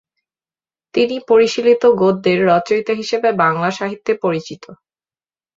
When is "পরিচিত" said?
4.23-4.63